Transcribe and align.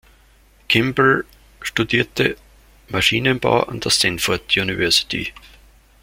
Kimball 0.67 1.25
studierte 1.61 2.35
Maschinenbau 2.87 3.67
an 3.69 3.81
der 3.81 3.91
Stanford 3.91 4.57
University. 4.57 5.31